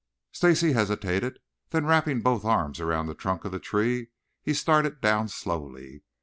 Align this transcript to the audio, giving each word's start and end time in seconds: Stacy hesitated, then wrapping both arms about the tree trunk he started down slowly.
Stacy 0.31 0.73
hesitated, 0.73 1.37
then 1.69 1.85
wrapping 1.85 2.21
both 2.21 2.43
arms 2.43 2.79
about 2.79 3.05
the 3.05 3.13
tree 3.13 3.37
trunk 3.37 4.09
he 4.41 4.51
started 4.55 4.99
down 4.99 5.27
slowly. 5.27 6.01